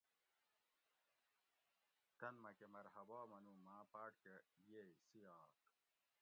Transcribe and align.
تن 2.19 2.33
مکہ 2.43 2.67
مرحبا 2.73 3.19
منو 3.31 3.53
ماں 3.65 3.83
پاۤٹ 3.91 4.13
کہ 4.23 4.33
ییئی 4.69 4.91
صِحات 5.09 5.51